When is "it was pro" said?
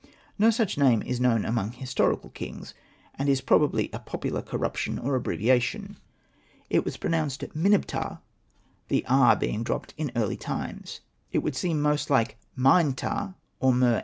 6.71-7.11